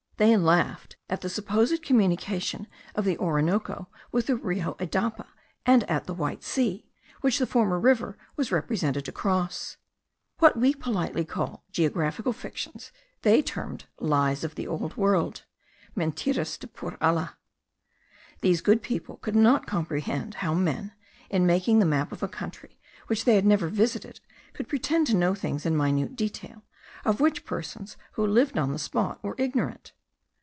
They 0.17 0.37
laughed 0.37 0.97
at 1.09 1.21
the 1.21 1.29
supposed 1.31 1.81
communication 1.81 2.67
of 2.93 3.05
the 3.05 3.17
Orinoco 3.17 3.89
with 4.11 4.27
the 4.27 4.35
Rio 4.35 4.75
Idapa, 4.75 5.25
and 5.65 5.83
at 5.89 6.05
the 6.05 6.13
White 6.13 6.43
Sea, 6.43 6.87
which 7.21 7.39
the 7.39 7.47
former 7.47 7.79
river 7.79 8.19
was 8.35 8.51
represented 8.51 9.03
to 9.05 9.11
cross. 9.11 9.77
What 10.37 10.55
we 10.55 10.75
politely 10.75 11.25
call 11.25 11.63
geographical 11.71 12.33
fictions 12.33 12.91
they 13.23 13.41
termed 13.41 13.85
lies 13.99 14.43
of 14.43 14.53
the 14.53 14.67
old 14.67 14.95
world 14.95 15.45
(mentiras 15.97 16.59
de 16.59 16.67
por 16.67 16.99
alla). 17.01 17.39
These 18.41 18.61
good 18.61 18.83
people 18.83 19.17
could 19.17 19.35
not 19.35 19.65
comprehend 19.65 20.35
how 20.35 20.53
men, 20.53 20.93
in 21.31 21.47
making 21.47 21.79
the 21.79 21.85
map 21.87 22.11
of 22.11 22.21
a 22.21 22.27
country 22.27 22.79
which 23.07 23.25
they 23.25 23.33
had 23.33 23.45
never 23.47 23.69
visited, 23.69 24.19
could 24.53 24.69
pretend 24.69 25.07
to 25.07 25.15
know 25.15 25.33
things 25.33 25.65
in 25.65 25.75
minute 25.75 26.15
detail, 26.15 26.61
of 27.05 27.21
which 27.21 27.43
persons 27.43 27.97
who 28.11 28.23
lived 28.27 28.55
on 28.55 28.71
the 28.71 28.77
spot 28.77 29.19
were 29.23 29.33
ignorant. 29.39 29.93